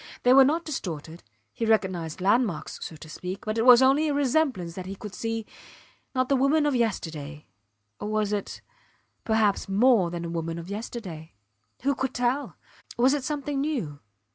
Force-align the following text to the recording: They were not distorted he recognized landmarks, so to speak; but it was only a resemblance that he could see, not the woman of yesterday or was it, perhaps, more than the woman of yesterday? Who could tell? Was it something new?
They 0.23 0.33
were 0.33 0.43
not 0.43 0.65
distorted 0.65 1.21
he 1.53 1.63
recognized 1.63 2.21
landmarks, 2.21 2.79
so 2.81 2.95
to 2.95 3.07
speak; 3.07 3.45
but 3.45 3.59
it 3.59 3.67
was 3.67 3.83
only 3.83 4.07
a 4.07 4.15
resemblance 4.15 4.73
that 4.73 4.87
he 4.87 4.95
could 4.95 5.13
see, 5.13 5.45
not 6.15 6.27
the 6.27 6.35
woman 6.35 6.65
of 6.65 6.73
yesterday 6.73 7.45
or 7.99 8.07
was 8.07 8.33
it, 8.33 8.61
perhaps, 9.25 9.69
more 9.69 10.09
than 10.09 10.23
the 10.23 10.29
woman 10.29 10.57
of 10.57 10.71
yesterday? 10.71 11.33
Who 11.83 11.93
could 11.93 12.15
tell? 12.15 12.55
Was 12.97 13.13
it 13.13 13.23
something 13.23 13.61
new? 13.61 13.99